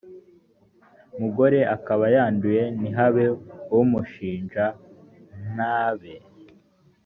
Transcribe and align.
mugore 1.19 1.59
akaba 1.75 2.05
yanduye 2.15 2.63
ntihabe 2.77 3.25
umushinja 3.79 4.65
ntabe 5.53 6.15